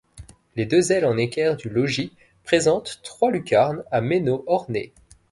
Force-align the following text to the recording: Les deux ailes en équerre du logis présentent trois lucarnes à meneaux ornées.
Les 0.55 0.65
deux 0.65 0.91
ailes 0.91 1.05
en 1.05 1.15
équerre 1.15 1.55
du 1.57 1.69
logis 1.69 2.11
présentent 2.43 2.99
trois 3.03 3.29
lucarnes 3.29 3.83
à 3.91 4.01
meneaux 4.01 4.43
ornées. 4.47 4.93